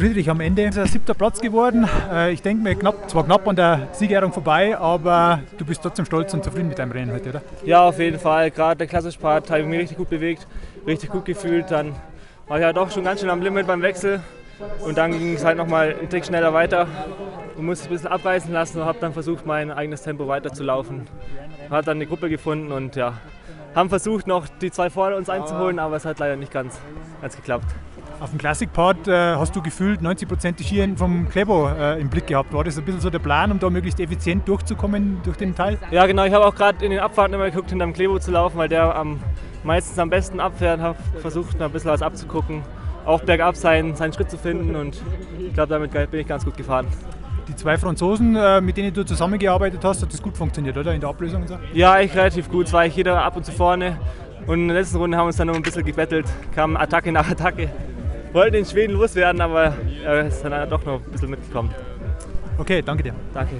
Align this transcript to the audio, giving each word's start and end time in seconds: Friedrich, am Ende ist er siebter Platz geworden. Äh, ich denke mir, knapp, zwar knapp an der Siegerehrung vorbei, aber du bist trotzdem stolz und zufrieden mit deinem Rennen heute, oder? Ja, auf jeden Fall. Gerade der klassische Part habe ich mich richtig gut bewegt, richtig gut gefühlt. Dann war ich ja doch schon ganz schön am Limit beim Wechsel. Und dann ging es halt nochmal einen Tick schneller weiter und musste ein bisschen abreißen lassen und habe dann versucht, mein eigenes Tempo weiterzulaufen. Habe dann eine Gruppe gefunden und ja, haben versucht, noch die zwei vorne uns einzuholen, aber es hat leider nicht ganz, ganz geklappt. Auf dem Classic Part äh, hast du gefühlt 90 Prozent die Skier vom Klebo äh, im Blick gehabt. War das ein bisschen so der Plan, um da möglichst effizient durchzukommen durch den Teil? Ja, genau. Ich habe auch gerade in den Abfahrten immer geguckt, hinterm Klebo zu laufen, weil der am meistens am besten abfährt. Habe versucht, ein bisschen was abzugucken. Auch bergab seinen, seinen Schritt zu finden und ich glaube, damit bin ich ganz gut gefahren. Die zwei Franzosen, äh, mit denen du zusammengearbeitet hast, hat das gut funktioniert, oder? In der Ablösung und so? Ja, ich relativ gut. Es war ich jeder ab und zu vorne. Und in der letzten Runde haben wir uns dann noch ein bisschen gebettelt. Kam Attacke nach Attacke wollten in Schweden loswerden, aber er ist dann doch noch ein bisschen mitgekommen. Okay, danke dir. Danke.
Friedrich, 0.00 0.30
am 0.30 0.40
Ende 0.40 0.62
ist 0.62 0.78
er 0.78 0.86
siebter 0.86 1.12
Platz 1.12 1.42
geworden. 1.42 1.86
Äh, 2.10 2.32
ich 2.32 2.40
denke 2.40 2.62
mir, 2.62 2.74
knapp, 2.74 3.10
zwar 3.10 3.22
knapp 3.22 3.46
an 3.46 3.54
der 3.54 3.88
Siegerehrung 3.92 4.32
vorbei, 4.32 4.78
aber 4.78 5.40
du 5.58 5.66
bist 5.66 5.82
trotzdem 5.82 6.06
stolz 6.06 6.32
und 6.32 6.42
zufrieden 6.42 6.68
mit 6.68 6.78
deinem 6.78 6.92
Rennen 6.92 7.12
heute, 7.12 7.28
oder? 7.28 7.42
Ja, 7.66 7.84
auf 7.84 7.98
jeden 7.98 8.18
Fall. 8.18 8.50
Gerade 8.50 8.78
der 8.78 8.86
klassische 8.86 9.18
Part 9.18 9.50
habe 9.50 9.60
ich 9.60 9.66
mich 9.66 9.78
richtig 9.78 9.98
gut 9.98 10.08
bewegt, 10.08 10.46
richtig 10.86 11.10
gut 11.10 11.26
gefühlt. 11.26 11.70
Dann 11.70 11.94
war 12.48 12.56
ich 12.56 12.62
ja 12.62 12.72
doch 12.72 12.90
schon 12.90 13.04
ganz 13.04 13.20
schön 13.20 13.28
am 13.28 13.42
Limit 13.42 13.66
beim 13.66 13.82
Wechsel. 13.82 14.20
Und 14.86 14.96
dann 14.96 15.12
ging 15.12 15.34
es 15.34 15.44
halt 15.44 15.58
nochmal 15.58 15.94
einen 15.94 16.08
Tick 16.08 16.24
schneller 16.24 16.54
weiter 16.54 16.86
und 17.58 17.66
musste 17.66 17.88
ein 17.88 17.92
bisschen 17.92 18.08
abreißen 18.08 18.50
lassen 18.50 18.80
und 18.80 18.86
habe 18.86 18.96
dann 19.02 19.12
versucht, 19.12 19.44
mein 19.44 19.70
eigenes 19.70 20.00
Tempo 20.00 20.26
weiterzulaufen. 20.26 21.08
Habe 21.68 21.84
dann 21.84 21.98
eine 21.98 22.06
Gruppe 22.06 22.30
gefunden 22.30 22.72
und 22.72 22.96
ja, 22.96 23.18
haben 23.74 23.90
versucht, 23.90 24.26
noch 24.26 24.48
die 24.62 24.70
zwei 24.70 24.88
vorne 24.88 25.16
uns 25.16 25.28
einzuholen, 25.28 25.78
aber 25.78 25.96
es 25.96 26.06
hat 26.06 26.18
leider 26.20 26.36
nicht 26.36 26.52
ganz, 26.52 26.78
ganz 27.20 27.36
geklappt. 27.36 27.66
Auf 28.20 28.28
dem 28.28 28.38
Classic 28.38 28.70
Part 28.70 29.08
äh, 29.08 29.12
hast 29.12 29.56
du 29.56 29.62
gefühlt 29.62 30.02
90 30.02 30.28
Prozent 30.28 30.58
die 30.60 30.64
Skier 30.64 30.86
vom 30.94 31.26
Klebo 31.30 31.70
äh, 31.70 31.98
im 31.98 32.10
Blick 32.10 32.26
gehabt. 32.26 32.52
War 32.52 32.62
das 32.62 32.76
ein 32.76 32.84
bisschen 32.84 33.00
so 33.00 33.08
der 33.08 33.18
Plan, 33.18 33.50
um 33.50 33.58
da 33.58 33.70
möglichst 33.70 33.98
effizient 33.98 34.46
durchzukommen 34.46 35.22
durch 35.24 35.38
den 35.38 35.54
Teil? 35.54 35.78
Ja, 35.90 36.04
genau. 36.04 36.26
Ich 36.26 36.34
habe 36.34 36.44
auch 36.44 36.54
gerade 36.54 36.84
in 36.84 36.90
den 36.90 37.00
Abfahrten 37.00 37.32
immer 37.32 37.46
geguckt, 37.46 37.70
hinterm 37.70 37.94
Klebo 37.94 38.18
zu 38.18 38.30
laufen, 38.30 38.58
weil 38.58 38.68
der 38.68 38.94
am 38.94 39.20
meistens 39.64 39.98
am 39.98 40.10
besten 40.10 40.38
abfährt. 40.38 40.80
Habe 40.80 40.98
versucht, 41.22 41.60
ein 41.62 41.70
bisschen 41.70 41.90
was 41.90 42.02
abzugucken. 42.02 42.60
Auch 43.06 43.22
bergab 43.22 43.56
seinen, 43.56 43.96
seinen 43.96 44.12
Schritt 44.12 44.30
zu 44.30 44.36
finden 44.36 44.76
und 44.76 45.00
ich 45.38 45.54
glaube, 45.54 45.70
damit 45.70 45.90
bin 46.10 46.20
ich 46.20 46.26
ganz 46.26 46.44
gut 46.44 46.58
gefahren. 46.58 46.88
Die 47.48 47.56
zwei 47.56 47.78
Franzosen, 47.78 48.36
äh, 48.36 48.60
mit 48.60 48.76
denen 48.76 48.92
du 48.92 49.02
zusammengearbeitet 49.02 49.82
hast, 49.82 50.02
hat 50.02 50.12
das 50.12 50.20
gut 50.20 50.36
funktioniert, 50.36 50.76
oder? 50.76 50.92
In 50.92 51.00
der 51.00 51.08
Ablösung 51.08 51.40
und 51.40 51.48
so? 51.48 51.58
Ja, 51.72 51.98
ich 52.00 52.14
relativ 52.14 52.50
gut. 52.50 52.66
Es 52.66 52.72
war 52.74 52.84
ich 52.84 52.94
jeder 52.94 53.24
ab 53.24 53.34
und 53.34 53.46
zu 53.46 53.52
vorne. 53.52 53.98
Und 54.46 54.60
in 54.60 54.68
der 54.68 54.76
letzten 54.76 54.98
Runde 54.98 55.16
haben 55.16 55.24
wir 55.24 55.28
uns 55.28 55.36
dann 55.36 55.46
noch 55.46 55.54
ein 55.54 55.62
bisschen 55.62 55.84
gebettelt. 55.84 56.26
Kam 56.54 56.76
Attacke 56.76 57.12
nach 57.12 57.30
Attacke 57.30 57.70
wollten 58.32 58.56
in 58.56 58.64
Schweden 58.64 58.94
loswerden, 58.94 59.40
aber 59.40 59.74
er 60.04 60.26
ist 60.26 60.42
dann 60.42 60.68
doch 60.68 60.84
noch 60.84 61.00
ein 61.04 61.12
bisschen 61.12 61.30
mitgekommen. 61.30 61.70
Okay, 62.58 62.82
danke 62.82 63.02
dir. 63.02 63.14
Danke. 63.34 63.56